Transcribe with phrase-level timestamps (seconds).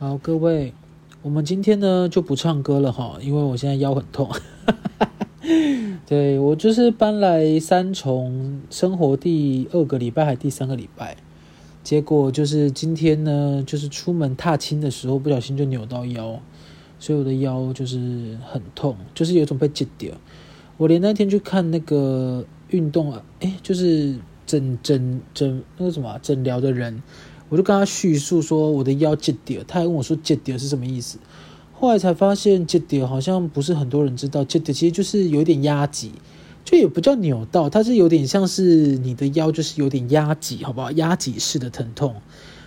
[0.00, 0.72] 好，各位，
[1.22, 4.30] 我们今天呢就不唱歌了哈，因为我现在腰很痛。
[6.06, 11.16] 对，我就是搬来三重生活第二个礼拜还第三个礼拜，
[11.82, 16.40] 结果就是今天呢，就是出门踏青的时候不小心就扭到腰，
[17.00, 20.14] 所以我的腰就是很痛，就是有种被挤掉。
[20.76, 24.14] 我连那天去看那个运动啊，哎，就是
[24.46, 27.02] 诊诊诊那个什么诊疗的人。
[27.48, 31.18] 我就跟他叙述说我的腰折掉，他还问我说折掉是什么意思？
[31.72, 36.12] 后来才发现折掉好像不是很多人知道，折掉其实就是有点压挤，
[36.64, 40.90] 就也不叫扭到，它是有点像是你的腰就是有点压挤，好不好？
[40.92, 42.16] 压挤式的疼痛。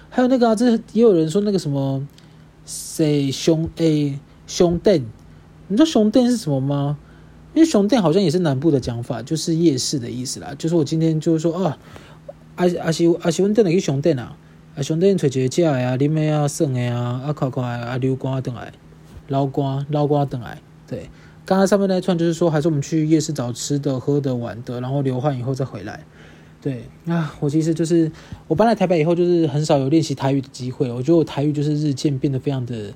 [0.10, 2.08] 还有那个啊，这也有人说那个什么
[2.66, 5.06] 谁胸 A 胸垫，
[5.68, 6.98] 你知道胸垫是什么吗？
[7.54, 10.56] 因为胸垫好像也是南部的讲法，就是夜市的意思啦。
[10.58, 11.78] 就是我今天就是说啊，
[12.56, 14.38] 阿阿是阿是问垫哪个胸垫啊？
[14.74, 18.72] 啊，兄弟，找一个食的啊，啉的啊，耍的啊，啊，快快啊，溜瓜回来，
[19.28, 20.58] 捞瓜捞瓜回来。
[20.88, 21.10] 对，
[21.46, 26.00] 刚刚上面那一串就是说，还是我们去夜市找吃的、喝的、玩的，然后流汗以后再回来。
[26.62, 28.10] 对，啊，我其实就是
[28.48, 30.90] 我搬来台北以后，就是很少有练习台语的机会。
[30.90, 32.94] 我觉得我台语就是日渐变得非常的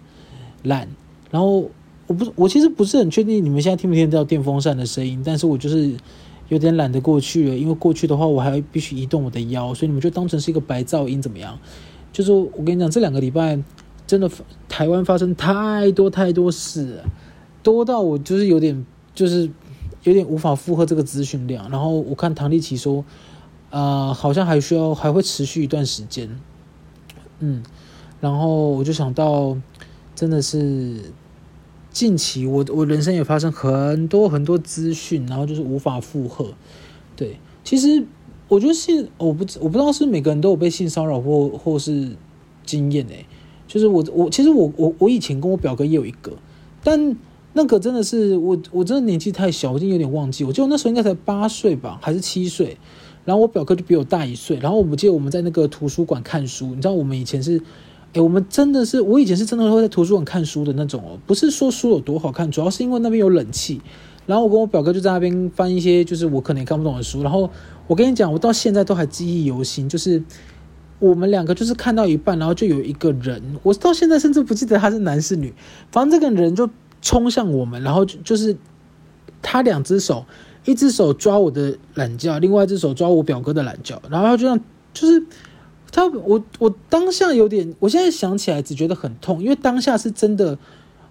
[0.64, 0.88] 烂。
[1.30, 1.70] 然后
[2.08, 5.92] 我不，我其实不是很确定你们现在听不听得到电风扇的声音，但是我就是。
[6.50, 11.58] 有点懒得过去了，因为过去的话我还必须移动我的腰，所以你们就当成是一个白噪音怎么样？
[12.12, 13.60] 就是我跟你讲，这两个礼拜
[14.06, 14.30] 真的
[14.70, 17.04] 台湾发生太多太多事，
[17.64, 19.50] 多到我就是有点就是
[20.04, 21.70] 有点无法负荷这个资讯量。
[21.70, 23.04] 然后我看唐立奇说，
[23.72, 26.30] 呃，好像还需要还会持续一段时间，
[27.40, 27.64] 嗯，
[28.22, 29.58] 然后我就想到
[30.14, 31.12] 真的是。
[31.96, 36.54] 近期我我人生也发生很多很多资讯，然后就是无法负荷。
[37.16, 38.06] 对，其实
[38.50, 42.18] 我觉得性我不我不知道是每个人都有被性骚扰或或是
[42.66, 43.26] 经验诶，
[43.66, 46.34] 就是我我其实我我我以前跟我表哥也有一个，
[46.84, 47.16] 但
[47.54, 50.44] 那个真的是我我真的年纪太小，我已经有点忘记。
[50.44, 52.78] 我记得那时候应该才八岁吧，还是七岁。
[53.23, 54.58] 然后我表哥就比我大一岁。
[54.58, 57.61] 然后我们记得我们在那个图书馆看书，你知道我们以前是。
[58.15, 63.81] 哎，我们真的是，我以前是真的会在图书馆看书的那种哦，不是说书有多好看，主要是因为那边有冷气。
[64.26, 67.21] 然后我跟我表哥就在那边翻一些，就是我可能也看不懂的书。
[67.21, 67.49] 然后
[67.87, 70.23] 我跟你讲，我到现在都还记忆犹新，就是
[70.99, 75.54] 我们两个就是看到一半，然后就有一个人，我到现在甚至不记得他是男是女，
[75.92, 76.70] 反正这个人就
[77.02, 78.55] 冲向我们，然后就就是
[79.42, 80.25] 他两只手，
[80.64, 84.58] 一只手抓我的懒觉，另外一只手抓我表哥的懒觉，然后就这样
[84.93, 85.21] 就是。
[85.95, 90.60] 他我我当下有点，我现在想起来只觉得很痛，因为当下是真的，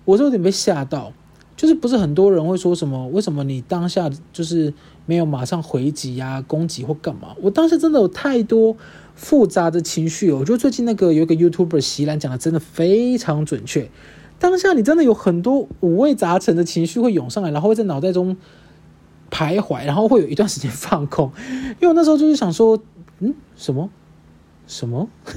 [0.04, 1.10] 我是有点被吓到，
[1.56, 4.74] 就是不是很多人会说什么，为什么你当下就是
[5.06, 7.34] 没有马上回击呀、攻击或干嘛？
[7.40, 8.76] 我当时真的有太多
[9.14, 13.90] 复杂的情绪，我觉得最近那个有一个 YouTuber 席兰讲的真的非常准确，
[14.38, 18.36] 当下你真的有很多五味杂陈的情绪会涌上来，然后会在脑袋中
[19.30, 21.32] 徘徊，然后会有一段时间放空，
[21.80, 22.78] 因为我那时候就是想说，
[23.20, 23.88] 嗯，什么？
[24.66, 25.06] 什么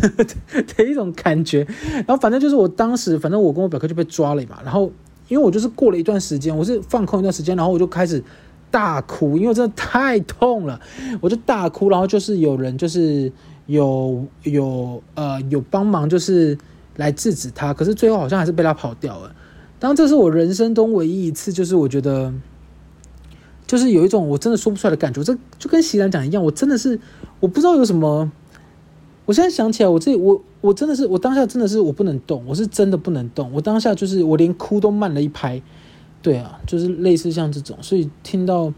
[0.78, 4.60] 的一种感觉，然后反正就是我当时，反正我跟我表哥就被抓了嘛。
[4.64, 4.92] 然后
[5.28, 8.24] 因为我就是过了一段时间，我是放空一段时间，然后我就开始
[8.72, 10.80] 大哭，因为真的太痛了，
[11.20, 11.90] 我就大哭。
[11.90, 13.30] 然后就是有人就是
[13.66, 16.58] 有有呃有帮忙，就是
[16.96, 19.36] 来制止他，可是最后好像还是被他跑掉了。
[19.80, 22.34] 当这是我人生中唯一一次，就是我觉得
[23.66, 25.22] 就是有一种我真的说不出来的感觉。
[25.22, 26.98] 这就跟席兰讲一样，我真的是
[27.42, 28.32] 我不知道有什么。
[29.28, 33.52] 我现在想起来，我自己，我我真的是，我当下真的是我不能动，我是真的不能动。
[33.52, 35.62] 我当下就是我连哭都慢了一拍，
[36.22, 38.74] 对啊，就是类似像这种，所以听到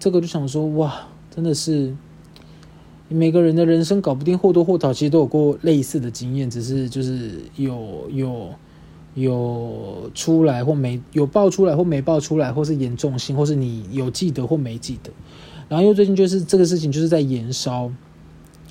[0.00, 1.94] 这个就想说，哇，真的是
[3.08, 8.48] 每个人的人生搞不定，或多或少其实都有过类似的经验，只是就是有有
[9.14, 15.12] 有出来或没有爆出来或没爆出来，或是严重性，或是你有记得或没记得。
[15.68, 17.88] 然后因为最近就是这个事情就是在延烧。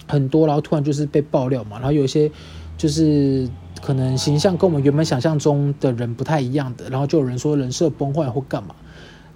[0.07, 2.31] 很多，然后突然就是被爆料嘛，然后有一些
[2.77, 3.47] 就是
[3.81, 8.75] 可能形象跟我们原本想象中的人不太一样的，然后就有人说人设崩坏或干嘛。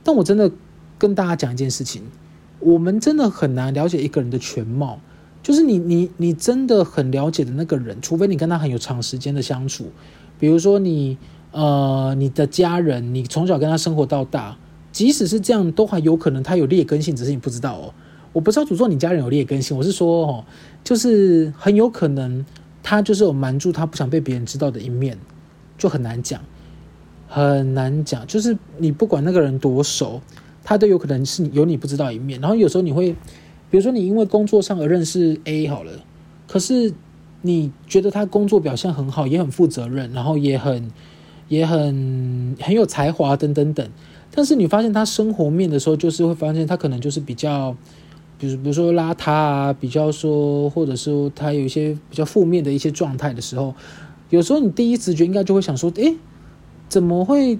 [0.03, 0.51] 但我真的
[0.97, 2.03] 跟大家讲一件事情，
[2.59, 4.99] 我们真的很难了解一个人的全貌，
[5.41, 9.85] 就是你你你真的很了解的那个人，除非你跟他很有长时间的相处，
[10.39, 11.17] 比如说你
[11.51, 14.57] 呃你的家人，你从小跟他生活到大，
[14.91, 17.93] 即使是这样，都还有可能他有劣根性，只是你不知道哦。
[18.35, 20.43] 我不知道诅咒你家人有劣根性，我是说哦，
[20.83, 22.45] 就是很有可能
[22.83, 25.17] 他就是有瞒住他不想被别人知道的一面，
[25.77, 26.41] 就很难讲，
[27.29, 28.27] 很难讲。
[28.27, 30.19] 就是你不管那个人多熟，
[30.65, 32.41] 他都有可能是有你不知道一面。
[32.41, 33.13] 然后有时候你会，
[33.71, 35.93] 比如说你因为工作上而认识 A 好了，
[36.45, 36.93] 可是
[37.41, 40.91] 你觉得他工作表现很好，也很负责任，然后也很
[41.47, 43.89] 也很很有才华等等等。
[44.29, 47.73] 但是你发现他生活面的时候，就是会发现他可能就是比较，
[48.37, 53.73] 比如比如说邋遢啊，比较说，或者说他有一些比较负面的一些状态的时候，
[54.29, 56.15] 有时候你第一直觉应该就会想说，诶，
[56.89, 57.57] 怎么会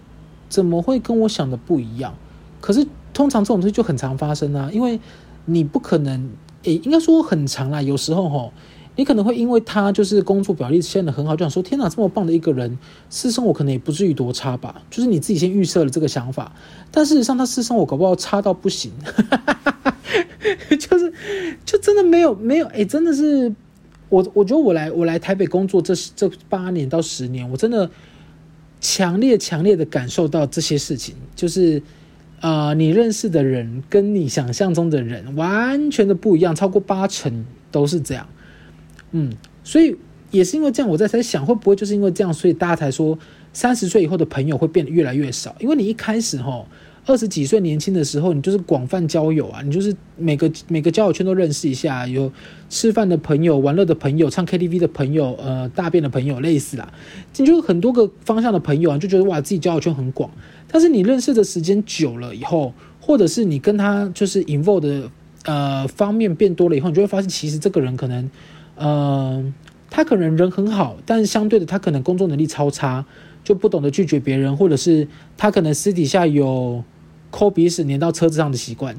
[0.50, 2.14] 怎么会跟我想的不一样？
[2.60, 5.00] 可是通常这种事就很常发生啊，因为
[5.46, 6.30] 你不可能，
[6.64, 7.82] 诶，应该说很常啦。
[7.82, 8.52] 有时候吼，
[8.96, 12.78] 你可能会因为他就是工作表现得很好，就想说天哪，这么棒的一个人，
[13.10, 14.82] 私生活可能也不至于多差吧？
[14.90, 16.54] 就是你自己先预设了这个想法，
[16.92, 18.92] 但事实上他私生活搞不好差到不行，
[20.80, 21.14] 就是
[21.66, 23.54] 就真的没有没有，诶，真的是
[24.10, 27.90] 我我觉得我来我来台北工作这这八年到十年，我真的
[28.80, 31.82] 强烈强烈的感受到这些事情，就是。
[32.42, 38.28] 啊、呃，你认识的人跟你想象中的人完全的不一样，超过八成都是这样。
[39.18, 39.32] 嗯，
[39.64, 39.96] 所以
[40.30, 43.18] 也是因为这样，我在在想，会不会就是因为这样，所以大家才说
[43.54, 45.56] 三十岁以后的朋友会变得越来越少？
[45.60, 46.66] 因为你一开始哈，
[47.06, 52.30] 二十几岁年轻的时候，你就是广泛交友啊，你就是每个每个交友圈都认识一下，有
[52.70, 56.92] 吃饭的朋友、玩乐的朋友、唱 KTV 的朋友、呃，大便的朋友，类似啦，
[57.38, 60.30] 你就很多个方向的朋友啊，就觉得哇，自己交友圈很广。
[60.68, 65.10] 但是你认识的时间久了以后，或者是你跟他就是 involve 的
[65.46, 68.30] 呃方面变多了以后，你就会发现，其实这个人可能，
[68.76, 69.54] 呃，
[69.90, 73.06] 他可能人很好，但是相对的，他可能工作能力超差，
[73.44, 75.08] 就不懂得拒绝别人，或者是
[75.38, 76.84] 他可能私底下有
[77.32, 78.96] 抠鼻屎粘到车子上的习惯。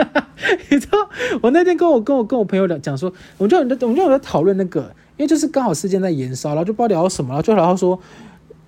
[0.70, 0.98] 你知道，
[1.42, 4.82] 我那天跟我跟我跟我朋友讲讲说，我们就我们就在讨论那个，
[5.16, 7.98] 因为就是刚好事件在延烧，然后就不知道聊什么，然后就聊到说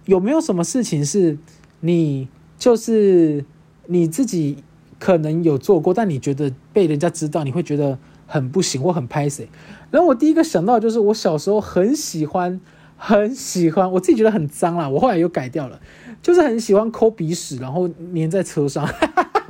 [0.06, 1.38] 有没有什么事情是。
[1.80, 2.26] 你
[2.58, 3.44] 就是
[3.86, 4.64] 你自己
[4.98, 7.96] 可能有做过，但你觉得被人家知道，你会觉得
[8.28, 9.48] 很不行我很拍谁。
[9.90, 12.60] 然后我第一个想到就是我小时候很喜欢
[12.96, 15.80] 很喜欢，我自己觉得很脏啦，我后来又改掉了，
[16.22, 18.88] 就是很喜欢抠鼻屎，然后粘在车上。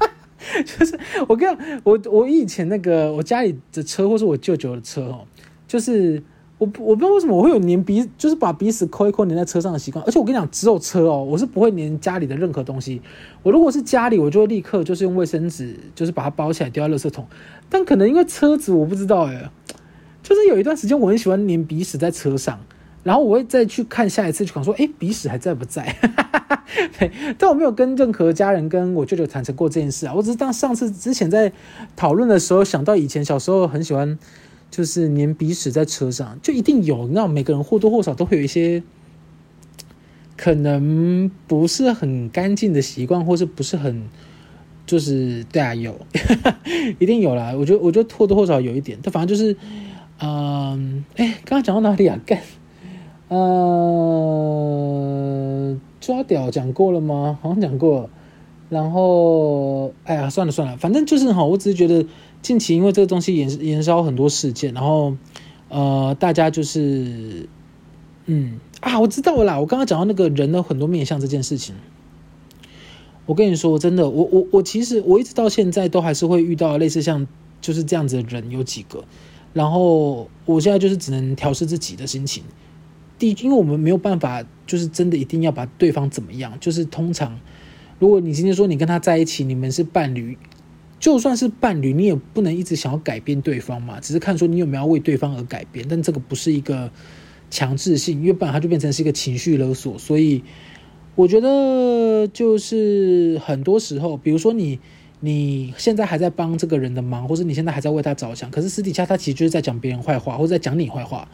[0.65, 0.99] 就是
[1.29, 5.27] 我跟你讲，我我以前那个我家里的车或是我舅舅的车哦，
[5.67, 6.23] 就是。
[6.59, 10.05] 我我不知道为什么我会有粘鼻，就是把鼻屎抠一抠粘在车上的习惯。
[10.05, 13.01] 而且我跟你讲，只有车哦，我是不会粘家里的任何东西。
[13.45, 17.25] 我如果是家里，我就会立刻就是用卫生纸，就是把它包起来丢在垃圾桶。
[17.71, 19.49] 但可能因为车子，我不知道哎，
[20.21, 22.59] 就是有一段时间我很喜欢粘鼻屎在车上，
[23.05, 25.95] 然后我会再去看下一次，就想说，哎，鼻屎还在不在？
[26.99, 30.13] 对，但我没有跟任何家人跟我舅舅坦诚过这件事啊。
[30.13, 31.53] 我只是当上次之前在
[31.95, 34.19] 讨论的时候想到以前小时候很喜欢。
[34.71, 37.09] 就是粘鼻屎在车上，就一定有。
[37.09, 38.83] 那每个人或多或少都会有一些
[40.37, 44.03] 可能不是很干净的习惯，或是不是很
[44.87, 45.99] 就是对啊，有
[47.01, 47.55] 一定有啦。
[47.57, 48.99] 我觉得，我觉得或多或少有一点。
[49.03, 49.57] 但反正就是，
[50.21, 52.21] 嗯，哎，刚刚讲到哪里啊？
[52.27, 52.41] 干，
[53.29, 53.37] 呃，
[56.01, 57.39] 抓屌讲过了吗？
[57.43, 58.11] 好像讲过了。
[58.69, 62.07] 然后，哎呀，算了算了，反正就是哈，我只是觉得。
[62.41, 65.17] 近期因为这个东西延延烧很多事件，然后
[65.69, 67.49] 呃，大家就是
[68.27, 69.61] 嗯啊，我知道了啦。
[69.61, 71.75] 我刚刚讲到那个人的很多面向这件事情，
[73.27, 77.27] 我跟你说真的，我我我其实我一直到现在都还是会遇到类似像
[77.61, 79.05] 就是这样子的人有几个，
[79.53, 82.45] 然后我现在就是只能调试自己的心情。
[83.19, 86.57] 第一，因为我们没有办法，就是真的一定要把对方怎么样。
[86.61, 87.41] 就是通常，
[87.99, 90.39] 如果你今天说你跟他在一起，你们是伴侣。
[91.01, 96.91] 就算是伴侣，你也不能一直想要改变对方嘛，只是看说你有没有为对方而改变，但这个不是一个
[97.51, 99.97] 强制性，因为不然它就变成是一个情绪勒索。
[99.97, 100.43] 所以
[101.15, 104.81] 我觉得就是很多时候，比如说你
[105.21, 111.29] 你现在还在帮这个人的忙，或者你现在还在为他着想，可是私底下他其实就是在讲别人坏话，或者在讲你坏话。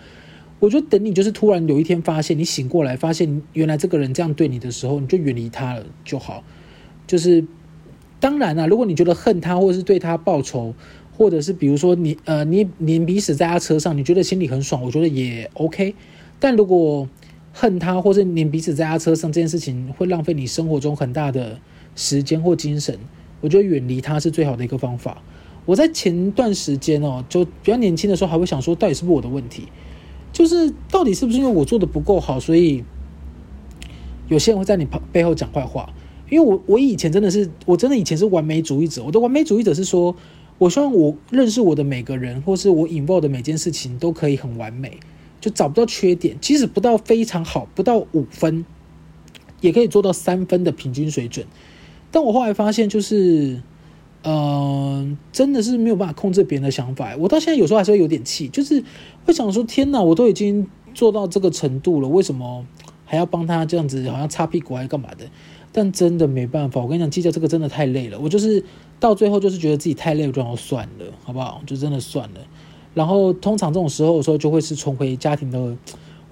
[0.61, 6.45] 我觉得等你就是突然有一天发现，你醒过来发现原来这个人这样对你的时候，你就远离他了就好，
[7.07, 7.43] 就是。
[8.25, 10.73] 当然啦，如果你觉得恨他，或者是对他报仇，
[11.15, 15.95] 或者是比如说你呃你粘鼻屎在他车上，你觉得心里很爽，我觉得也 OK。
[16.41, 17.07] 但如果
[17.53, 21.61] 恨他，或者粘鼻屎在他车上这件事情会浪费你生活中很大的
[21.95, 22.99] 时间或精神，
[23.43, 25.23] 我觉得远离他是最好的一个方法。
[25.67, 29.69] 我在前段时间哦，就比较年轻的时候，还会想说，到底是不是我的问题？
[30.33, 32.83] 就是到底是不是因为我做的不够好，所以
[34.29, 35.93] 有些人会在你旁背后讲坏话？
[36.31, 39.05] 因为我我以前真的是，我真的以前是完美主义者。
[39.05, 40.15] 我的完美主义者是说，
[40.59, 44.99] 我希望我认识我的每个人，或是我 involve 的每件事情都可以很完美，
[45.41, 48.65] 就找不到缺点，即使不到非常好，不到五分，
[49.61, 51.47] 也可以做到三分的平均水准。
[52.11, 53.61] 但我后来发现，就是
[54.23, 57.15] 嗯、真的是没有办法控制别人的想法。
[57.19, 58.83] 我到现在有时候还是会有点气，就是
[59.27, 62.65] 会想说：天哪，我都已经做到这个程度了，为什么
[63.05, 65.27] 还要帮他这样子，好像擦屁股还干嘛的？
[65.75, 68.19] 但真的没办法，我跟你讲，计较这个真的太累了。
[68.21, 68.65] 我就是
[69.01, 71.61] 到最后就是觉得自己太累，我就要算了，好不好？
[71.67, 72.41] 就真的算了。
[72.95, 75.77] 然后通常这种时候的时候，就会是重回家庭的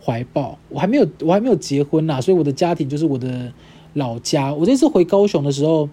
[0.01, 0.57] 怀抱。
[0.69, 3.53] 我还没有，我还没有结婚呐，所以我的家庭就是我的
[3.95, 4.55] 老家。
[4.55, 5.89] 我这次回高雄的时候。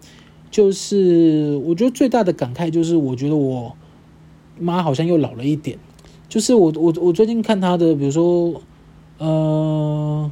[0.51, 3.75] 就是我觉得最大的感慨就是，我觉得我
[4.57, 5.77] 妈好像又老了一点。
[6.27, 8.59] 就是我我我最近看她的，比如说，
[9.19, 10.31] 呃，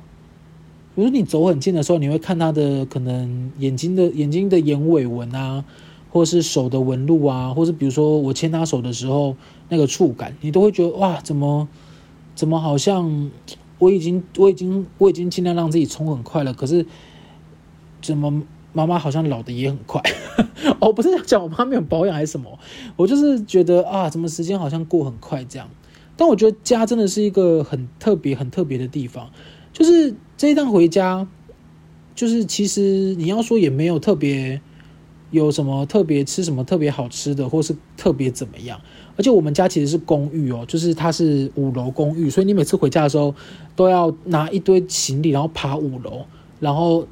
[0.98, 5.64] 比如说你走很近的时候，你会看她的可能眼睛的眼睛的眼尾纹啊，
[6.10, 9.36] 或是手的纹路啊，或是比如说我牵她手的时候
[9.70, 11.68] 那个触感，你都会觉得哇，怎么
[12.34, 13.30] 怎么好像
[13.78, 16.84] 我已经 我已经我已经尽量让自己冲很快了，可是
[18.02, 18.42] 怎么？
[18.74, 20.00] 妈妈好像老的也很快，
[20.80, 22.60] 哦，不是讲我妈没有保养还是什么，
[22.96, 25.68] 我就是觉得啊，怎么时间好像过很快这样。
[26.16, 29.32] 但我觉得家真的是一个很特别、很特别的地方，
[29.74, 31.28] 就是这一趟回家，
[32.16, 34.62] 就是其实你要说也没有特别
[35.32, 38.80] 有什么特别吃什么特别好吃的，或是特别怎么样。
[39.18, 43.34] 而且我们家其实是公寓哦，就是它是五楼公寓，所以你每次回家的时候
[43.76, 46.26] 都要拿一堆行李，然后爬五楼，
[46.60, 47.08] 然后。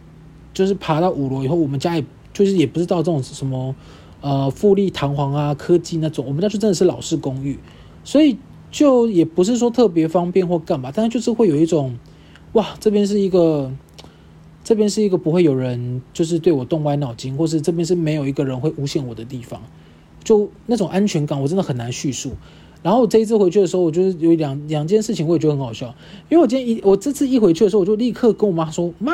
[0.53, 3.75] 就是爬到五楼以后，我们家也就是也不知道这种什么，
[4.21, 7.59] 呃，富丽堂皇啊，科技那种，我们家就真的是老式公寓，
[8.05, 8.37] 所以
[8.71, 11.97] 就也不是说特别方便或干嘛，但是就是会有一种，
[12.55, 13.71] 哇，这边是一个，
[14.63, 19.61] 这边是一个不会有人就是对我动歪脑筋，或是这边是没有一个人会诬陷我的地方，
[20.23, 22.31] 就那种安全感，我真的很难叙述。
[22.81, 25.93] 然后我这一次回去的时候，我就是有两两件事情，我也觉得很好笑，
[26.29, 29.13] 因为我今天一我这次一回去的时候，我就立刻跟我妈说，妈。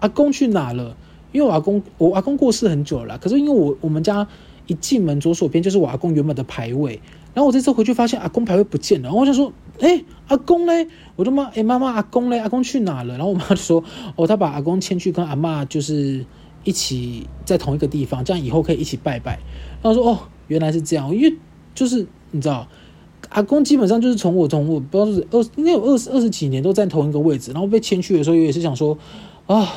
[0.00, 0.96] 阿公去哪了？
[1.30, 3.18] 因为我阿公，我阿公过世很久了。
[3.18, 4.26] 可是因为我我们家
[4.66, 6.98] 一进门左手边就是我阿公原本的牌位，
[7.34, 12.38] 然后我这次回去发现阿公牌位不见了，然后我就说：“哎、阿公嘞？”我的妈：“哎、妈妈，阿公嘞？
[12.38, 13.82] 阿公去哪了？”然后我妈就说
[14.16, 16.24] ：“哦，他把阿公牵去跟阿嬷就是
[16.64, 19.38] 一起在同一个地方，这样以后可以一起拜拜。”
[19.82, 20.18] 然后说：“哦，
[20.48, 21.36] 原来是这样。”因为
[21.74, 22.68] 就是你知道，
[23.30, 28.96] 阿公基本上就是从我从我不知道是二应该有二十二十几年都在同一个位置，然后被牵去的时候也是想说
[29.46, 29.68] 啊。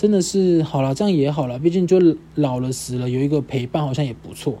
[0.00, 1.98] 真的是好了，这样也好了，毕竟就
[2.36, 4.56] 老了死了，有一个陪伴好像也不错。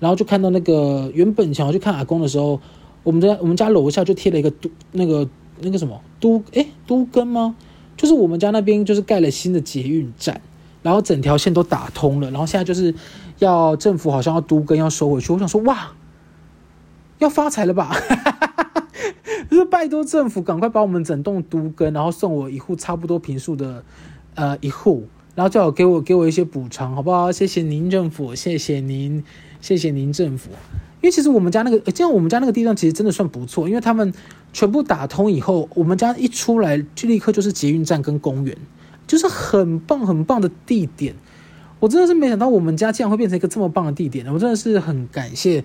[0.00, 2.60] 然后就看到那个原本想要去看阿公的时候，
[3.02, 5.28] 我们在我们家楼下就贴了一个都那个
[5.60, 7.56] 那个什么都哎都根吗？
[7.96, 10.40] 就是我们家那边就是盖了新的捷运站，
[10.82, 12.94] 然后整条线都打通了，然后现在就是
[13.38, 15.32] 要政府好像要都跟要收回去。
[15.32, 15.92] 我想说哇，
[17.18, 17.94] 要发财了吧？
[19.50, 23.84] 就是拜托政府赶快把我们整栋都跟，然后送我一户差不多平数的。
[24.34, 27.30] 呃，一户，然后最好给我给我一些补偿，好不好？
[27.30, 29.22] 谢谢您政府，谢谢您，
[29.60, 30.48] 谢谢您政府。
[31.02, 34.10] 因为其实我们家那个，这样我们家那个地段其实真的算不错，因为他们
[34.54, 38.56] 全部打通以后，我们家一出来就立刻就是捷运站跟公园，
[39.06, 41.14] 就是很棒很棒的地点。
[41.78, 45.62] 我真的是没想到我们家竟然会变成一个这么棒的地点，我真的是很感谢，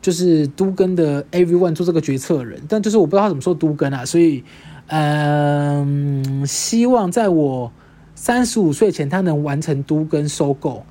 [0.00, 4.42] 就是都更的 everyone 做这个决策人，但就是我不知道他怎么说都更啊，所以
[4.86, 7.70] 嗯、希望在我。
[8.18, 10.82] 三十五岁前，他能完成都更收购，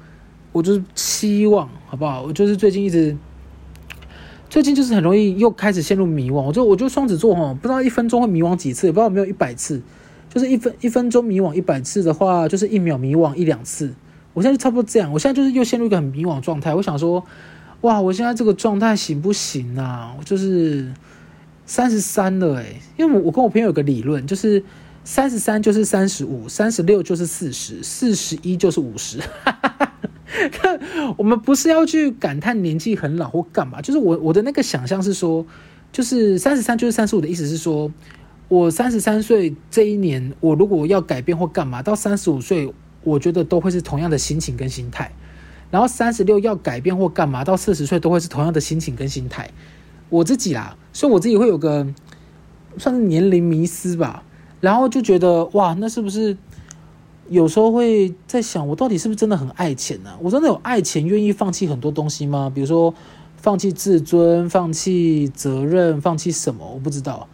[0.52, 2.22] 我就是期望，好不好？
[2.22, 3.18] 我就是最近一直，
[4.50, 6.42] 最近就是很容易又开始陷入迷惘。
[6.42, 9.82] 我就我就双子座哈，不知道一分钟会迷惘几次，也不知道有没有一百次。
[10.34, 13.94] 就是一分一分钟迷惘一百次的话，就是一秒迷惘一两次。
[14.34, 16.74] 我现在就差不多这样，我现在就是又陷入一个很迷惘状态。
[16.76, 17.24] 我想说，
[17.82, 20.14] 哇，我现在这个状态行不行啊？
[20.18, 20.92] 我就是
[21.66, 24.64] 三十三了诶，因为我我跟我朋友有个理论，就是。
[25.08, 29.20] 三十三就是三十五，三十六就是四十，四十一就是五十。
[30.52, 30.80] 看
[31.18, 35.46] 我们不是要去感叹年纪很老或干嘛，就是我我的那个想象是说，
[35.92, 37.92] 就是三十三就是三十五的意思是说，
[38.48, 42.74] 我三十三岁这一年，我如果要改变或干嘛，到三十五岁，
[43.04, 45.12] 我觉得都会是同样的心情跟心态。
[45.72, 49.50] 然后三十六要改变或干嘛，到四十岁都会是同样的心情跟心态。
[50.10, 51.86] 我自己啦，所以我自己会有个
[52.78, 54.24] 算是年龄迷思吧。
[54.62, 56.36] 然后就觉得哇，那是不是
[57.30, 60.12] 有时候会在想，我到底是不是真的很爱钱呢？
[60.22, 62.52] 我真的有爱钱，愿意放弃很多东西吗？
[62.54, 62.94] 比如说
[63.38, 66.70] 放弃自尊、放弃责任、放弃什么？
[66.74, 67.28] 我不知道。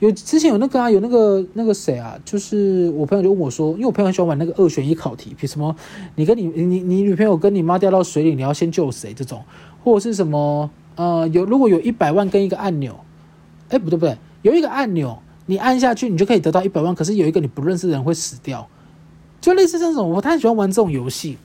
[0.00, 5.74] 有之前有那个啊，有那个那个谁啊，就是我朋友就问我说，因为我朋友很喜欢玩那个二选一考题，比什么
[6.14, 9.12] 你跟你你你女朋友跟你妈掉到水里，你要先救谁？
[9.14, 9.42] 这种，
[9.82, 12.98] 或者是什么呃，有如果有一百万跟一个按钮，
[13.68, 15.18] 哎，不对不对，有一个按钮。
[15.50, 16.94] 你按下去，你就可以得到一百万。
[16.94, 18.68] 可是有一个你不认识的人会死掉，
[19.48, 20.10] 就类似这种。
[20.10, 21.38] 我太喜欢玩这种游戏。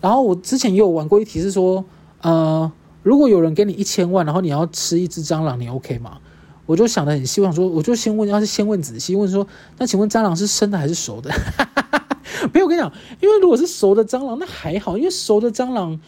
[0.00, 1.84] 然后我之前也有玩过一题，是说，
[2.22, 2.70] 呃，
[3.02, 6.18] 如果有人给你一千万，然后你要吃一只蟑螂，你 OK 吗？
[6.66, 9.44] 我就想得很希望说，我就先问，要是先问仔细问说，
[9.76, 11.32] 那请问蟑螂是生的还是熟的？
[12.54, 15.98] 没有，我跟你讲，因为如果是熟的蟑螂，那还好，因为熟的蟑螂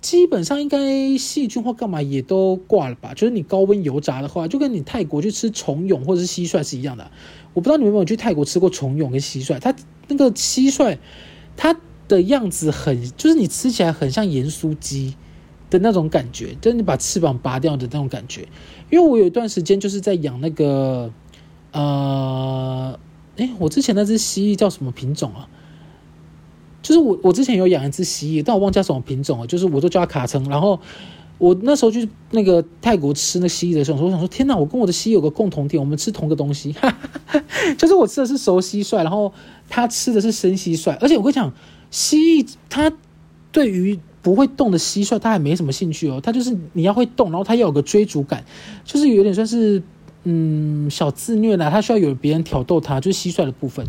[0.00, 3.14] 基本上应该细菌或干嘛也都挂了吧？
[3.14, 7.08] 就是你高温油炸的话，就跟你泰国去吃虫蛹或者是蟋蟀是一样的。
[7.54, 9.74] 我不知道你们有没有去泰国吃过虫蛹跟蟋蟀，它
[10.08, 10.98] 那个蟋蟀
[11.56, 11.76] 它
[12.08, 15.14] 的样子很，就是你吃起来很像盐酥鸡
[15.70, 18.48] 的那种感觉，就是你把翅膀拔掉的那种感觉。
[18.90, 21.10] 因为我有一段时间就是在养那个
[21.72, 22.98] 呃。
[23.38, 25.48] 哎，我之前那只蜥蜴叫什么品种啊？
[26.82, 29.46] 就是我我之前有养一只蜥蜴，但我忘记叫什么品种了。
[29.46, 30.46] 就是我都叫它卡城。
[30.50, 30.78] 然后
[31.42, 36.72] 我那时候去那个泰国吃那蜥蜴的时候，我想说：天哪，我跟我的蜥蜴有个共同点，我们吃同个东西。
[37.76, 39.32] 就是我吃的是熟蟋蟀，然后
[39.68, 40.96] 他吃的是生蟋蟀。
[41.00, 41.52] 而且我跟你讲，
[41.90, 42.92] 蜥蜴它
[43.50, 46.20] 对于不会动的蟋蟀，它还没什么兴趣哦。
[46.22, 48.44] 它就是你要会动，然后它要有个追逐感，
[48.84, 49.82] 就是有点算是。
[50.24, 53.84] 嗯，小自虐啦，它需要有别人挑逗它，就是蟋蟀的部分。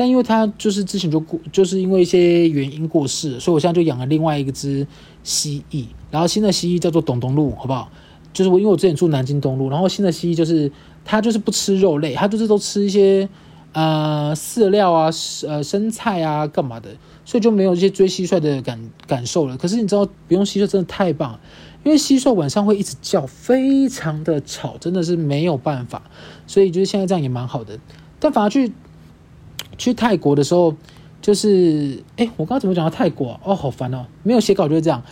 [0.00, 4.86] 但因为他就是之前就过，就是因为一些原因过世，所以我现在就养了另外一个只
[5.22, 5.84] 蜥蜴。
[6.10, 7.90] 然后新的蜥蜴叫做董东路，好不好？
[8.32, 10.72] 就是我因为我之前住南京东路，然后新的蜥蜴就是
[11.04, 13.28] 它就是不吃肉类，它就是都吃一些
[13.74, 15.10] 呃饲料啊、
[15.46, 16.88] 呃生菜啊干嘛的，
[17.26, 19.58] 所以就没有这些追蟋蟀的感感受了。
[19.58, 21.40] 可是你知道，不用蟋蟀真的太棒了。
[21.84, 26.04] 因为蟋蟀晚上会一直叫，非常的吵，真的是没有办法，
[26.46, 27.78] 所以就是现在这样也蛮好的。
[28.18, 28.72] 但反而去
[29.80, 30.74] 去泰国的时候，
[31.22, 33.40] 就是哎，我刚刚怎么讲到泰国？
[33.42, 35.02] 哦，好烦哦，没有写稿就是这样。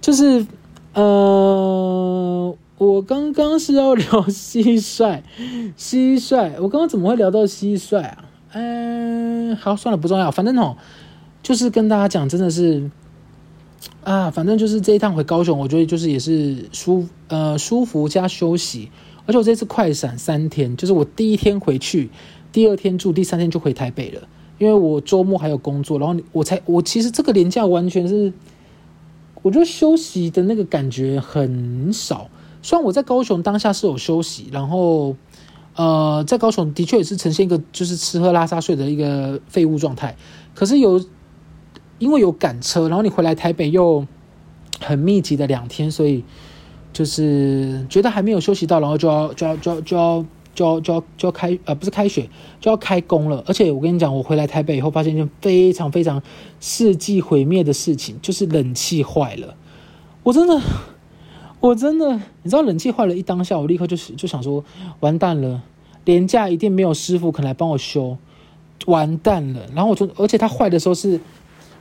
[0.00, 0.46] 就是
[0.94, 5.20] 呃，我刚刚是要聊蟋蟀，
[5.76, 8.24] 蟋蟀，我刚刚怎么会聊到蟋蟀啊？
[8.52, 10.76] 嗯，好，算了，不重要，反正哦，
[11.42, 12.90] 就是跟大家讲，真的是。
[14.04, 18.90] 啊，反正就是这一趟回高雄，我觉得就是也是舒呃舒服加休息，
[19.26, 22.10] 而且我这次快闪三天，就是我第一天回去，
[22.52, 24.20] 第二天住，第三天就回台北了，
[24.58, 28.32] 因为我周末还有工作，然后我才我其实这个年假完全是，
[29.42, 32.28] 我觉得休息的那个感觉很少，
[32.62, 35.16] 虽然我在高雄当下是有休息，然后
[35.76, 40.14] 呃在高雄的确也是呈现一个就是吃喝拉撒睡的一个废物状态，
[40.54, 41.02] 可是有。
[41.98, 44.04] 因为有赶车，然后你回来台北又
[44.80, 46.24] 很密集的两天，所以
[46.92, 52.28] 就是觉得还没有休息到，然后就要就要就要就要就要就要就要就要开呃不是开学
[52.60, 53.42] 就要开工了。
[53.46, 56.22] 而且我跟你讲，我回来台北以后发现一件非常非常
[56.60, 59.54] 世纪毁灭的事情，就是冷气坏了。
[60.22, 60.60] 我真的
[61.60, 64.64] 我真的，你知道冷气坏了，一当下我立刻就是就想说
[65.00, 65.62] 完蛋了，
[66.04, 68.16] 廉价一定没有师傅肯来帮我修，
[68.86, 69.66] 完蛋了。
[69.74, 71.20] 然后我就而且它坏的时候是。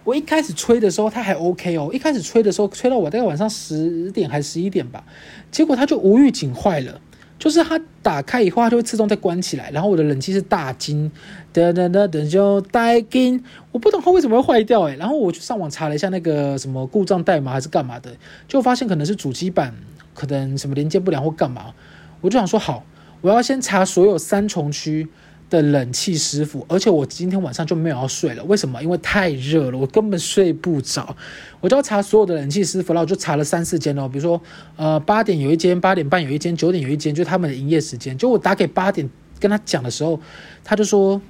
[0.04, 1.92] 我一开始吹的时候，它还 OK 哦。
[1.94, 5.04] 一开始吹的时候，吹到我大概晚上十点还是十一点吧，
[5.52, 7.00] 结果它就无预警坏了。
[7.42, 9.72] 就是它打开以后，它就会自动再关起来。
[9.72, 11.12] 然后我的冷气是大金，
[11.52, 14.96] 噔噔噔噔就大金，我不懂它为什么会坏掉诶。
[14.98, 18.16] 然后我去上网查了一下那个什么故障代码还是干嘛的，
[18.48, 19.74] 就发现可能是主机板
[20.14, 21.74] 可能什么连接不良或干嘛。
[22.22, 22.86] 我就想说好，
[23.22, 25.10] 我要先查所有三重区。
[25.52, 28.44] 的冷气师傅，而且我今天晚上就没有要睡了。
[28.46, 28.82] 为什么？
[28.82, 31.16] 因为太热了，我根本睡不着。
[31.60, 34.08] 我就要查所有的冷气师傅，然后我就查了三四间哦。
[34.08, 34.42] 比如说，
[34.78, 38.18] 呃，八点有一间，八点半有一间，九点有一间，就他们的营业时间。
[38.18, 39.10] 就我打给八点
[39.42, 40.18] 跟他讲的时候，
[40.64, 41.22] 他就说：“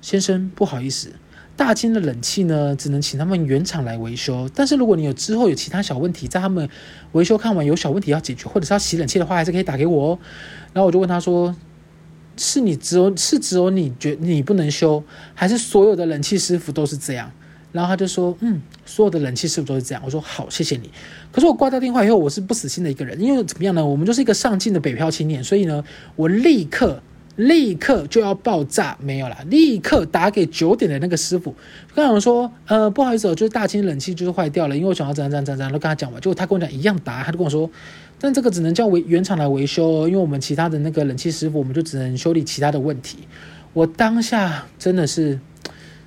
[0.00, 1.12] 先生，不好意思，
[1.56, 4.48] 大金的冷气呢，只能请他们原厂来维修。
[4.54, 6.68] 但是如果你有之后有其他小问题，在他们
[7.12, 10.18] 维修看完有小问题要解决，或者是要洗冷气的话，还是可以打给我哦。”
[10.72, 11.52] 然后我就问他说。
[12.42, 17.30] 是你只有是只有你觉你不能修，还是所有的冷气师傅都是这样？
[17.70, 20.02] 然后他就说，嗯，所有的冷气师傅都是这样。
[20.02, 20.90] 我说好，谢谢你。
[21.30, 23.84] 可是我挂掉电话以后，我是不死心的一个人，因为怎么样呢？
[23.84, 25.84] 我们就是一个上进的北漂青年，所以呢，
[26.16, 27.02] 我立刻
[27.36, 31.54] 立刻就要爆炸，没有啦，立刻打给九点的那个师傅，
[31.94, 37.70] 跟他说，呃，不好意思，就是大清冷气就是坏掉了，因为我想要怎样怎样怎样，然后跟他讲完，结果他跟我讲一样答案，他就跟我说。
[38.22, 43.16] 但这个只能叫维原厂来维修哦，因为我们其他的那个冷气师傅，我们就只能修理其他的问题。
[43.72, 45.40] 我当下真的是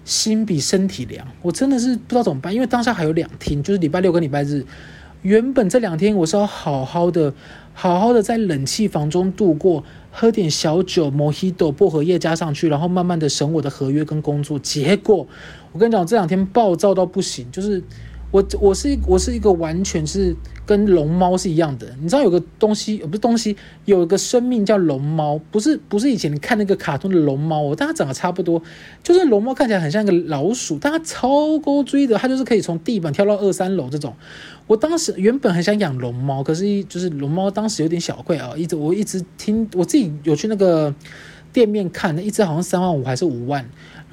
[0.06, 4.64] 心比身体凉，我真的是不知道怎么办，因为当下还有两天，就是礼拜六跟礼拜日。
[5.24, 7.34] 原本这两天我是要好好的、
[7.74, 14.60] 好好的在冷气房中度过，喝点小酒、Mojito、薄荷叶加上去，然后慢慢的审我的合约跟工作。
[14.60, 15.28] 结果
[15.72, 17.82] 我跟你讲，这两天暴躁到不行，就是。
[18.34, 28.60] 我我是我是一个完全是跟龙猫是一样的，你知道有个东西不是东西，有一个生命叫龙猫，不是不是以前看那个卡通的龙猫，但它长得差不多，
[29.04, 34.12] 就是龙猫看起来很像一个老鼠，但它超高追的，它就是可以从地板跳到二三楼这种。
[34.66, 40.92] 我当时原本很想养龙猫，可是就是龙猫当时有点小贵啊，一直我一直听我自己有去那个
[41.52, 43.64] 店面看，那一只好像三万五还是五万。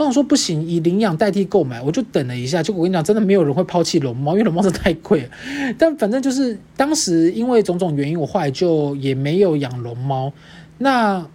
[0.01, 2.63] 我想说不行，以领养代替购买，我就等了一下。
[2.63, 5.29] 结果我跟你讲，真的没有人会抛弃龙猫，因为龙猫是太贵。
[5.79, 10.33] 但反正就是当时因为种种原因，我后来就也没有养龙猫。
[10.79, 11.27] 那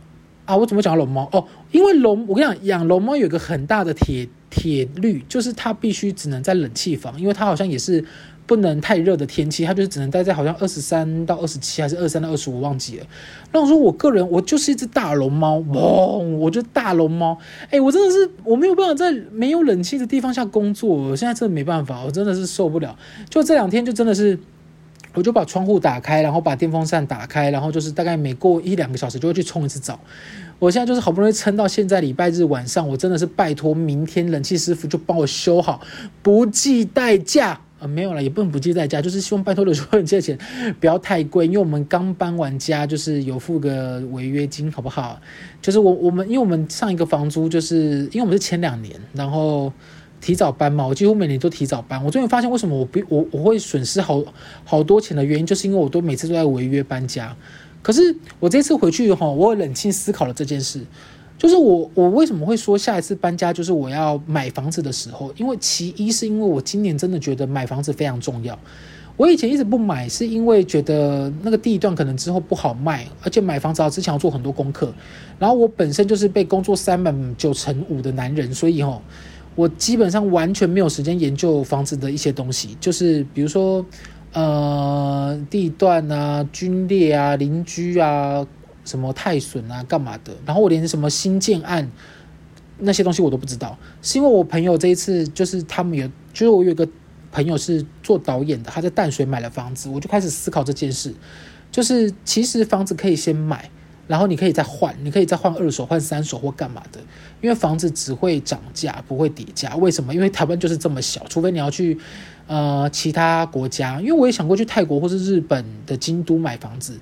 [0.45, 1.29] 啊，我怎么讲龙猫？
[1.31, 8.03] 哦，因为龙，我跟你讲，养龙猫有一个很大的铁铁律，就是它必须只能在冷气房，因为它好像也是。
[8.47, 13.05] 不能太热的天气，它就是只能待在好像二十三到二十七，还是二十三到二十五，忘记了。
[13.51, 17.37] 那我说我个人，我就是一只大龙猫，我就大龙猫。
[17.71, 22.95] 哎、我真的是我没有办法在没有冷气的地方下工作，我现在真的没办法，我真的是受不了。
[23.29, 24.37] 就这两天就真的是，
[25.13, 29.99] 我就把窗户打开，然后把电风扇打开，然后就是大概每过一两个小时就会去冲一次澡。
[30.59, 35.81] 我现在就是好不容易撑到现在礼拜日晚上，我真的是拜托明天冷气师傅就帮我修好，
[36.21, 37.59] 不计代价。
[37.85, 40.35] 呃，没有了，也不能不计代价，就是希望拜托的时候你借钱
[40.79, 45.21] 不要太贵，因为我们刚搬完家，就是有付个违约金，好不好？
[45.61, 49.71] 就是我我们因为我们上一个房租就是因为我们是前两年，然后
[50.19, 52.03] 提早搬嘛，我几乎每年都提早搬。
[52.03, 54.23] 我终于发现为什么我不我我会损失好
[54.63, 57.35] 好多钱的原因，就是因为我都每次都在违约搬家。
[57.83, 60.79] 可是我这次回去哈，我冷静思考了这件事。
[61.37, 65.33] 就是我，我为什么会说下一次搬家就是我要买房子的时候？
[65.35, 68.57] 因为其一是因为我今年真的觉得买房子非常重要。
[69.17, 74.93] 我以前一直不买，是因为觉得那个地段可能之后不好卖，而且买房子之前要做很多功课。
[75.37, 79.01] 然后我本身就是被工作塞满九成五的男人，所以吼，
[79.55, 83.85] 我基本上完全没有时间研究房子的一些东西，就是比如说
[84.31, 88.47] 呃地段啊、军列啊、邻居啊。
[88.85, 90.33] 什么太损啊，干嘛的？
[90.45, 91.91] 然后我连什么新建案
[92.77, 96.87] 那些东西我都不知道，是因为我朋友这一次就是他们有，就是我有一个
[97.31, 101.13] 朋友是做导演的，他在淡水买了房子，我就开始思考这件事，
[101.71, 103.69] 就是其实房子可以先买，
[104.07, 106.99] 然后你可以再换，你可以再换二手、换三手或干嘛的，
[107.41, 109.75] 因为房子只会涨价不会跌价。
[109.77, 110.13] 为什么？
[110.13, 111.97] 因为台湾就是这么小，除非你要去
[112.47, 116.99] 呃其他国家，因为我也想过去泰国或是日本的京都买房子。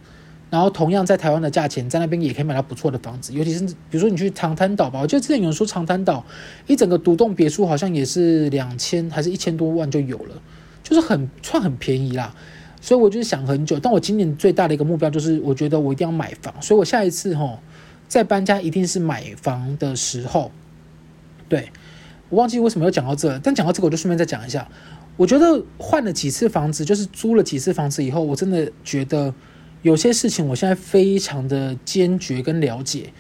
[0.54, 6.24] 然后同样在台湾的价钱，在那边也可以买到不错的房子，尤其是比如说你去长滩岛吧，我记得之前有人说长滩岛
[6.68, 10.40] 一整个独栋别墅好像也是两千还是一千多万就有了，
[10.84, 12.36] 就是很算很便宜啦。
[12.80, 17.58] 所以我就是想很久，但我今年最大的一个目标就是，我觉得我一定要买房，所以我下一次吼
[18.08, 20.52] 在搬家一定是买房的时候。
[21.50, 21.70] 对，
[22.30, 24.68] 我忘记为什么要讲到这，但讲到这个我就顺便再讲一下，
[25.18, 29.34] 我觉得换了几次房子，就是租了几次房子以后，我真的觉得。
[29.84, 33.14] 有些事情我现在非常的坚决跟了解，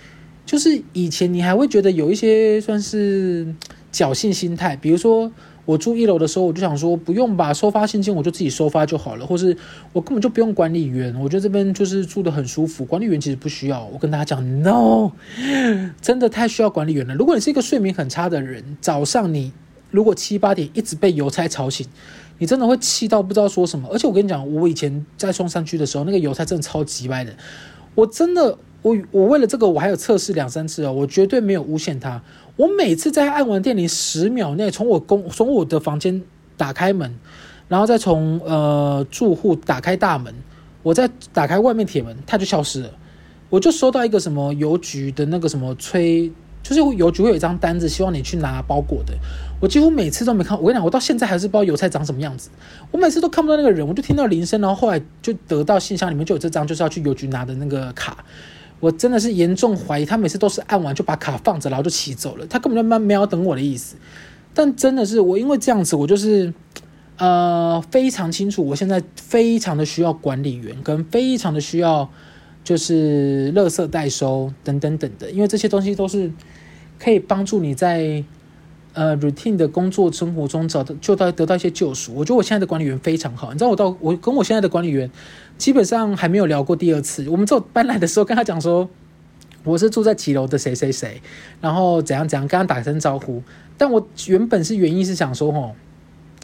[0.45, 3.53] 就是以前你还会觉得有一些算是
[3.91, 5.31] 侥幸心态，比如说
[5.65, 9.55] 我住一楼的时候，我就想说不用吧，收发信件我就自己收发就好了，或是
[9.91, 13.85] 我根本就不用管理员，我觉得这边就是住得很舒服，管理员其实不需要。
[13.85, 15.11] 我跟大家讲，no，
[16.01, 17.13] 真的太需要管理员了。
[17.13, 19.51] 如果你是一个睡眠很差的人，早上你
[19.91, 21.85] 如果七八点一直被邮差吵醒。
[22.39, 27.33] 你真的会气到不知道说什么，而且我跟你讲，我以前在松山区的时候，那个邮差真的超级歪的。
[27.95, 32.21] 我真的，我我为了这个，我还有测试两三次哦，我绝对没有诬陷他。
[32.55, 36.21] 我每次在按完电铃十秒内，从我公从我的房间
[36.57, 37.15] 打开门，
[37.67, 40.33] 然后再从呃住户打开大门，
[40.81, 42.89] 我再打开外面铁门，他就消失了。
[43.49, 46.31] 我就收到一个什么邮局的那个什么催。
[46.63, 49.13] 就是邮局会有一张单子，希望你去拿包裹的。
[49.59, 50.57] 我几乎每次都没看。
[50.57, 52.49] 我跟你讲，我到现在还是不知道邮差长什么样子。
[52.89, 58.23] 我每次都看不到那个人，我就听到铃声，然后后来就得到信箱里面就有这张，就是要去邮局拿的那个卡。
[58.79, 62.47] 我真的是严重怀疑他每次都是按完就把卡放着，然后就骑走了。
[62.47, 63.95] 他根本就没没有等我的意思。
[64.53, 66.53] 但真的是我因为这样子，我就是
[67.17, 72.09] 呃非常清楚，我现在非常的需要管理员，跟非常的需要。
[72.63, 76.31] 就是垃圾代收等等等的，因为这些东西都是
[77.03, 78.23] 可以帮助你在
[78.93, 82.13] 呃 routine 的工作生活中找到就到得到一些救赎。
[82.15, 85.11] 我觉得我现在的管理员非常好，你知道我到我跟我现在的管理员
[85.57, 87.27] 基本上还没有聊过第二次。
[87.27, 88.89] 我们之后搬来的时候跟他讲说
[89.65, 91.21] 我是住在几楼的谁谁谁，
[91.59, 93.43] 然后怎样怎样跟他打声招呼。
[93.77, 95.75] 但我原本是原因是想说吼，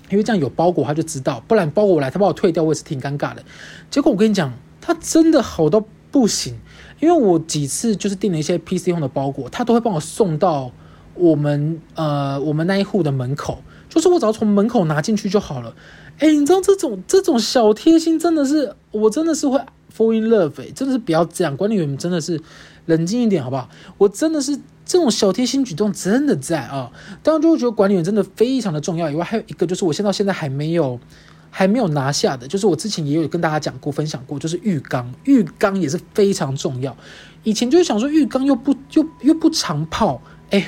[0.10, 3.44] 因为这样有包裹他就知道，不然包裹我来他把我退掉，我也是挺尴尬的。
[3.90, 5.86] 结果我跟你讲，他真的好到。
[6.12, 6.56] 不行，
[7.00, 10.72] 因为我几次就是订了一些 PC 用的包裹，他都会帮我送到
[11.16, 15.74] 我们呃我们那一户的门口，就是我只要从门口拿进去就好了。
[16.20, 19.58] 哎，你知道这种这种小贴心真的是，我真的是会
[19.96, 22.42] fall in love，欸，真的是不要这样，管理员真的是
[22.88, 23.70] 冷静一点好不好？
[23.98, 26.92] 我真的是这种小贴心举动真的在啊，
[27.24, 29.10] 当然就会觉得管理员真的非常的重要。
[29.10, 31.00] 以外还有一个就是我现在到现在还没有
[31.50, 36.96] 还没有拿下的，就是我之前也有跟大家讲过分享过，就是浴缸，浴缸也是非常重要。
[37.44, 40.68] 以前就是想说浴缸又不又又不常泡，哎，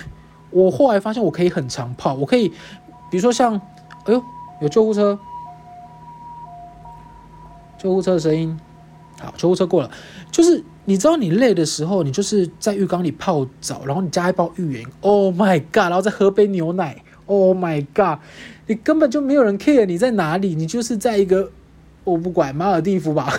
[0.49, 2.49] 我后来发现我可以很常泡，我可以
[3.09, 3.55] 比如说像，
[4.05, 4.23] 哎呦，
[4.61, 5.17] 有救护车。
[7.77, 8.59] 救护车的声音，
[9.19, 9.89] 好，救护车过了。
[10.29, 18.19] 就是你知道，你累的时候，你就是在浴缸里泡澡，然后你加一包浴盐，Oh my god，然后再喝杯牛奶，Oh my god，
[18.71, 21.51] 你根本就没有人 care 你在哪里，你就是在一个
[22.05, 23.29] 我不管马尔地夫吧，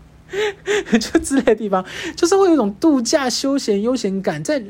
[0.92, 1.82] 就之类的地方，
[2.14, 4.62] 就是会有一种度假休闲悠闲感，在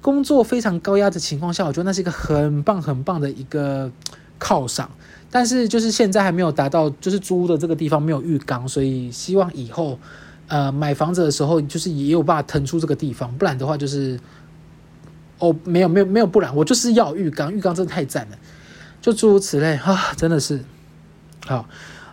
[0.00, 3.92] 工作非常高压的情况下，我觉得那是一个很棒很棒的一个
[4.40, 4.90] 犒赏。
[5.30, 9.98] 但是就是现在还没有达到，就是租的这个地方没有浴缸，所以希望以后，
[10.48, 14.18] 呃，买房子的时候就是也有办法腾出这个地方，不然的话就是，
[15.38, 18.38] 哦，没有没有没有，不然我就是要浴缸，浴缸真的太赞了，
[19.02, 20.64] 就诸如此类啊，真的是，
[21.44, 21.68] 好，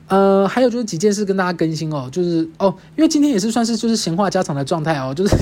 [0.10, 5.38] 呃，还有就是几件事跟大家更新哦，就是哦，因为今天也是算是就是闲话家常的状态哦，就是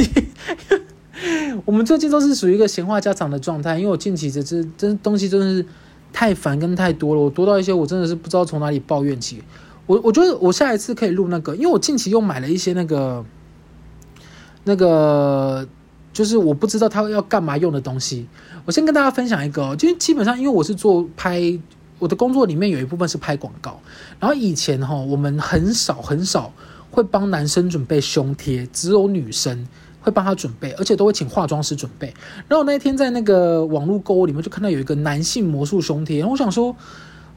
[1.66, 5.66] 我们最近都是属于一个闲话家常的状态，因为我近期这这这东西真的是。
[6.14, 9.44] 太烦跟太多了，我多到一些我真的是不知道从哪里抱怨起。
[9.86, 13.24] 我我觉得我下一次可以录那个，因为我近期又买了一些那个
[14.64, 15.68] 那个，
[16.14, 18.26] 就是我不知道它要干嘛用的东西。
[18.68, 21.42] 我先跟大家分享一个，就基本上因为我是做拍，
[22.00, 23.80] 我的工作里面有一部分是拍广告，
[24.20, 26.52] 然后以前哈我们很少很少
[26.92, 29.66] 会帮男生准备胸贴，只有女生。
[30.00, 32.14] 会帮他准备，而且都会请化妆师准备。
[32.48, 36.74] 然后那一天在那个网络购物里面就看到有一个男性魔术胸贴，我想说，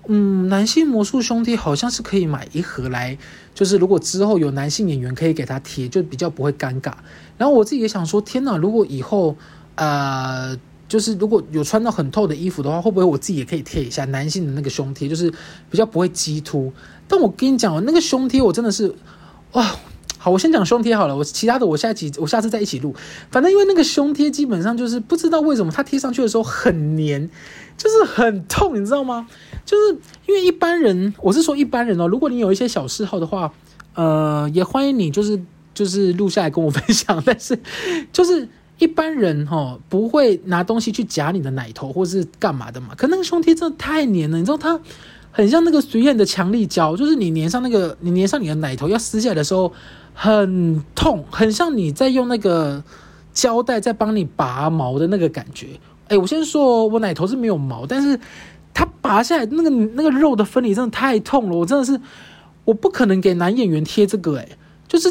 [0.07, 3.19] 嗯，男性魔术胸贴好像是可以买一盒来，
[3.55, 6.93] 就是如果之后有男性演员可以给他贴，就比较不会尴尬。
[7.37, 9.37] 然后我自己也想说，天哪，如果以后
[9.75, 10.57] 呃，
[10.91, 15.31] 就是如果有穿到很透的衣服的话，会不会我自己也可以贴一下男性的那个胸贴，就是
[15.71, 16.73] 比较不会激凸。
[17.07, 18.93] 但我跟你讲，那个胸贴我真的是，
[19.53, 19.77] 哇！
[20.19, 22.95] 好，我先讲胸贴好了，我其他的我下集我下次再一起录。
[23.31, 27.31] 反正因为那个胸贴基本上就是不知道为什么它贴上去的时候很黏，
[27.79, 29.27] 就是很痛，你知道吗？
[29.65, 33.51] 就是因为一般人，我是说一般人哦，如果你有一些小嗜好的话，
[33.95, 35.41] 呃，也欢迎你就是
[35.73, 37.23] 就是录下来跟我分享。
[37.25, 37.59] 但是
[38.13, 38.47] 就 是
[38.81, 42.89] 一般人哈、哦、不会拿东西去夹你的奶头或是干嘛的嘛。
[42.97, 44.77] 可那个胸贴真的太黏了，你知道它
[45.31, 49.73] 很像那个随便的强力胶，就是你粘上那个你粘上你的奶头要撕下来的时候。
[50.13, 52.83] 很痛，很像你在用那个
[53.33, 55.69] 胶带在帮你拔毛的那个感觉。
[56.09, 58.21] 哎，我先说，我奶头是没有毛，但是
[58.75, 61.99] 它拔下来那个那个肉的分离真的太痛了，我真的是
[62.67, 64.47] 我不可能给男演员贴这个，哎，
[64.87, 65.11] 就是。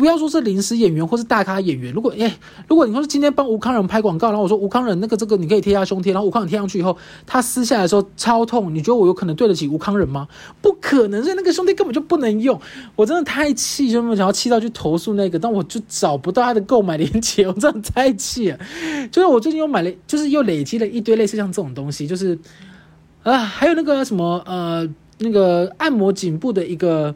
[0.00, 2.34] 不要说是临时演员或是大咖演员，如果哎，
[2.66, 10.26] 如果你说是今天帮吴康仁拍广告，然后我说吴康仁那个这个你可以贴下胸贴，然后吴康仁贴上去以后，他撕下来的时候超痛，你觉得我有可能对得起吴康仁吗？
[10.62, 12.58] 不可能，所以那个胸贴根本就不能用。
[12.96, 18.58] 我真的太气，就没有想要气到去投诉那个，但我就找不到他的购买链接，我真的太气了。
[19.12, 22.38] 就是我最近又买了，就是又累积了一堆类似像这种东西，就是
[23.22, 27.14] 啊，还有那个什么呃，那个按摩颈部的一个。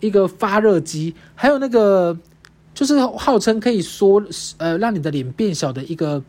[0.00, 2.16] 一个发热机，还有那个
[2.74, 4.22] 就是号称可以缩
[4.58, 6.22] 呃让你的脸变小的一个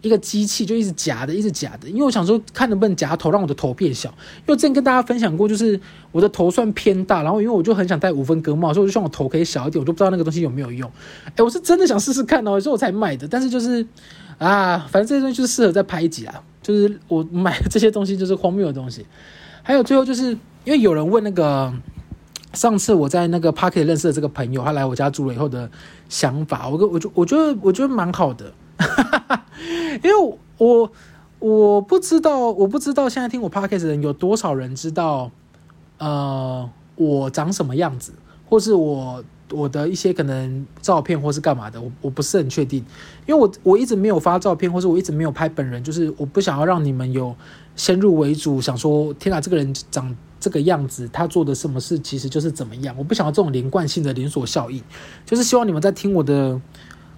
[0.00, 1.88] 一个机器，就一直夹的，一直夹的。
[1.88, 4.08] 因为我想说，看能不能夹头，让我的头变小。
[4.10, 5.78] 因为之前跟大家分享过，就是
[6.12, 9.80] 我的头算偏大，然后因为我就很想戴五分割帽，所以我就希望我头可以小一点。
[9.80, 10.88] 我就不知道那个东西有没有用。
[11.24, 13.26] 哎，我是真的想试试看哦，所以我才买的。
[13.26, 13.84] 但是就是
[14.38, 16.40] 啊，反正这些东西就是适合在拍一集啊。
[16.62, 19.04] 就是我买的这些东西就是荒谬的东西。
[19.64, 20.30] 还有最后就是
[20.64, 21.74] 因为有人问那个。
[22.58, 25.70] 上次我在那个 Pocket 认识的这个朋友，他来我家住了以后的
[26.08, 28.52] 想法，我我就我觉得我觉得蛮好的，
[30.02, 30.90] 因为我
[31.38, 35.30] 我不知道我不知道现在听我 Pocket 的人有多少人知道，
[35.98, 38.10] 呃，我长什么样子，
[38.48, 42.84] 或是我我的一些可能照片或是干嘛的，我我不是很确定，
[43.24, 47.36] 因为我我一直没有发照片，或是我一直没有拍本人，就是我不想要让你们有
[47.78, 50.14] 先入为主，想说天哪，这个人长。
[50.40, 52.94] 这个样子，他做的什么事其实就是怎么样。
[52.96, 54.80] 我不想要这种连贯性的连锁效应，
[55.26, 56.58] 就是希望你们在听我的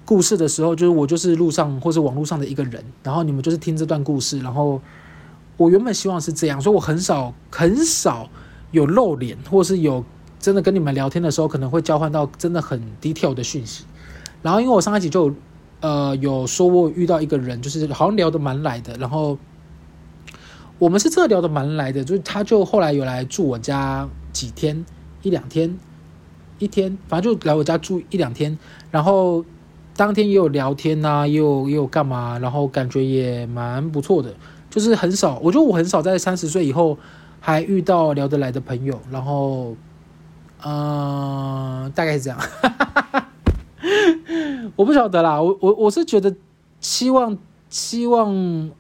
[0.07, 4.41] 故事的时候，就是我就是路上或是网络上的一个人，然后你们就是听这段故事。
[4.41, 4.81] 然后
[5.59, 8.27] 我原本希望是这样，所以我很少很少
[8.71, 10.03] 有露脸，或是有
[10.39, 13.85] 真的跟你们聊天的时候，可能会交换到真的很 detail 的讯息。
[14.41, 15.31] 然后因为我上一集就
[15.81, 19.37] 呃有说我遇到一个人，就是好像聊得蛮来的，然后。
[20.81, 24.83] 我们是这聊得蛮来的，就是他就后来有来住我家几天，
[25.21, 25.79] 一两天，
[26.59, 28.59] 一天，反正就来我家住一两天，
[28.91, 29.45] 然后
[29.95, 34.35] 当天也有聊天呐、啊，也有也有干嘛，然后感觉也蛮不错的，
[34.71, 36.97] 就是很少，我觉得我很少在三十岁以后
[37.41, 39.77] 还遇到聊得来的朋友，然后，
[40.65, 42.41] 嗯、大概是这样，
[44.77, 46.35] 我不晓得啦，我我我是觉得
[46.81, 47.37] 希望
[47.69, 48.71] 希望。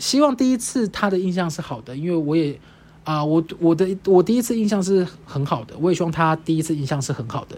[0.00, 2.58] 希望第一次他的印象是好的，因为我也
[3.02, 7.56] 啊、我我的我第一次印象是很好的，我也希望他第一次印象是很好的，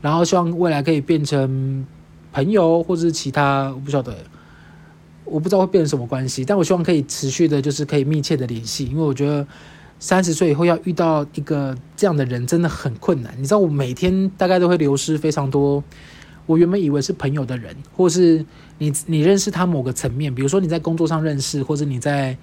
[0.00, 1.86] 然后希望未来可以变成
[2.32, 4.16] 朋友或者是其他，我不晓得，
[5.24, 9.46] 我不知道会变成什么关系，但我希望可以持续的，就是可以密切的联系，因为我觉得
[10.00, 15.84] 三十岁以后要遇到一个这样的人真的很困难，你知道，我每天大概都会流失非常多。
[16.48, 18.42] 我原本以为是朋友的人，或是
[18.78, 22.34] 你你认识他某个层面，比如说你在工作上认识，或者你在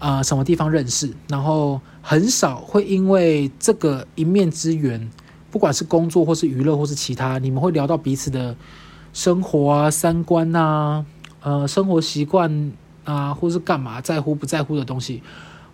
[0.00, 5.08] 啊、什么地方认识，然后很少会因为这个一面之缘，
[5.52, 8.54] 不管是工作或是娱乐或是其他，你们会聊到彼此的
[9.12, 11.06] 生活啊、三观啊、
[11.40, 12.72] 呃生活习惯
[13.04, 15.22] 啊，或是干嘛在乎不在乎的东西，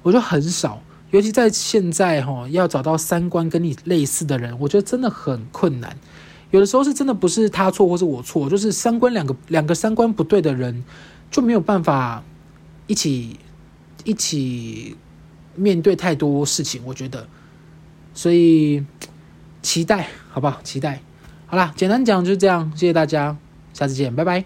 [0.03, 5.97] 我觉得很少，尤其在现在哈，要找到三观跟你类似的人，我觉得真的很困难。
[6.51, 10.85] 有的时候是真的不是他错或是我错，就是三观两个两个三观不对的人
[11.31, 12.23] 就没有办法
[12.87, 13.39] 一起
[14.05, 14.97] 一起
[15.55, 17.27] 面对太多事情，我觉得，
[18.15, 18.85] 所以
[19.63, 20.61] 期待好不好？
[20.63, 21.01] 期待
[21.47, 23.37] 好啦，简单讲就这样，谢谢大家，
[23.73, 24.45] 下次见，拜拜。